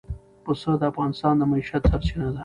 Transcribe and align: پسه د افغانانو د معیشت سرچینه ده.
پسه 0.43 0.71
د 0.79 0.81
افغانانو 0.91 1.39
د 1.39 1.41
معیشت 1.51 1.81
سرچینه 1.89 2.27
ده. 2.35 2.39